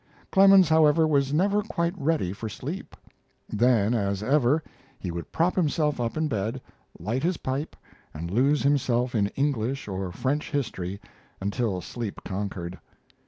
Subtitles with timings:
[0.31, 2.95] Clemens, however, was never quite ready for sleep.
[3.47, 4.63] Then, as ever,
[4.97, 6.59] he would prop himself up in bed,
[6.97, 7.75] light his pipe,
[8.11, 10.99] and lose himself in English or French history
[11.39, 12.79] until sleep conquered.